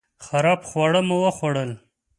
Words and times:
خراب 0.25 0.59
خواړه 0.69 1.01
مو 1.07 1.17
وخوړل 1.23 1.71